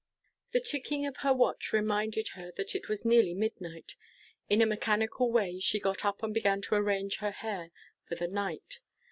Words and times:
The 0.49 0.59
ticking 0.59 1.05
of 1.05 1.17
her 1.17 1.31
watch 1.31 1.71
reminded 1.71 2.29
her 2.29 2.51
that 2.53 2.73
it 2.75 2.89
was 2.89 3.05
nearly 3.05 3.35
midnight. 3.35 3.95
In 4.49 4.59
a 4.59 4.65
mechanical 4.65 5.31
way, 5.31 5.59
she 5.59 5.79
got 5.79 6.03
up 6.03 6.23
and 6.23 6.33
began 6.33 6.59
to 6.63 6.73
arrange 6.73 7.17
her 7.17 7.29
hair 7.29 7.69
for 8.07 8.15
the 8.15 8.27
night. 8.27 8.79